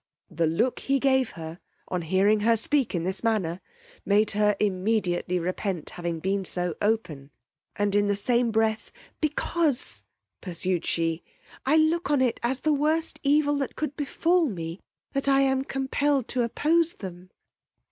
The 0.31 0.47
look 0.47 0.79
he 0.79 0.97
gave 0.99 1.29
her 1.37 1.59
on 1.87 2.01
hearing 2.01 2.39
her 2.39 2.57
speak 2.57 2.95
in 2.95 3.03
this 3.03 3.23
manner, 3.23 3.61
made 4.03 4.31
her 4.31 4.55
immediately 4.59 5.37
repent 5.37 5.91
having 5.91 6.19
been 6.19 6.43
so 6.43 6.73
open; 6.81 7.29
and 7.75 7.93
in 7.93 8.07
the 8.07 8.15
same 8.15 8.49
breath, 8.49 8.91
because; 9.21 10.03
pursued 10.41 10.87
she, 10.87 11.21
I 11.67 11.75
look 11.77 12.09
on 12.09 12.19
it 12.19 12.39
as 12.41 12.61
the 12.61 12.73
worst 12.73 13.19
evil 13.21 13.59
could 13.75 13.95
befal 13.95 14.47
me 14.47 14.79
that 15.13 15.27
I 15.27 15.41
am 15.41 15.63
compelled 15.63 16.27
to 16.29 16.41
oppose 16.41 16.95
them. 16.95 17.29